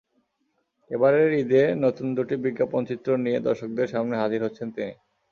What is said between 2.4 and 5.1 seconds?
বিজ্ঞাপনচিত্র নিয়ে দর্শকদের সামনে হাজির হচ্ছেন তিনি।